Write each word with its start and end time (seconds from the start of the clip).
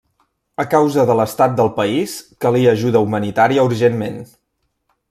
A 0.61 0.63
causa 0.69 1.03
de 1.09 1.17
l'estat 1.19 1.53
del 1.59 1.69
país, 1.75 2.17
calia 2.47 2.75
ajuda 2.79 3.05
humanitària 3.09 3.71
urgentment. 3.71 4.23